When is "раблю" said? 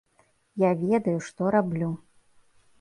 1.59-1.93